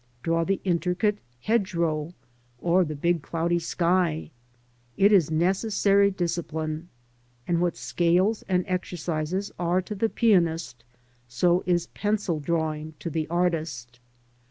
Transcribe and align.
Draw 0.23 0.45
the 0.45 0.59
intricate 0.63 1.19
hedgerow, 1.41 2.15
or 2.57 2.83
the 2.83 2.95
big 2.95 3.21
cloudy 3.21 3.59
sky. 3.59 4.31
It 4.97 5.11
is 5.11 5.29
necessary 5.29 6.09
discipline, 6.09 6.89
and 7.47 7.61
what 7.61 7.77
scales 7.77 8.43
and 8.49 8.65
exercises 8.67 9.51
are 9.59 9.79
to 9.83 9.93
the 9.93 10.09
pianist, 10.09 10.83
so 11.27 11.61
is 11.67 11.85
pencil 11.85 12.39
drawing 12.39 12.95
to 12.97 13.11
the 13.11 13.27
artist. 13.27 13.99